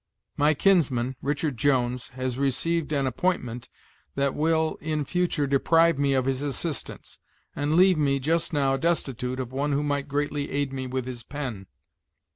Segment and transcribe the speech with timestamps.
[0.35, 3.69] My kinsman, Richard Jones, has received an appointment
[4.15, 7.19] that will, in future, deprive me of his assistance,
[7.55, 11.21] and leave me, just now, destitute of one who might greatly aid me with his
[11.21, 11.67] pen.